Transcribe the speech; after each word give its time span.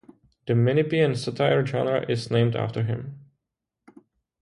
The 0.47 0.53
Menippean 0.53 1.15
satire 1.15 1.63
genre 1.63 2.03
is 2.09 2.31
named 2.31 2.55
after 2.55 2.81
him. 2.81 3.19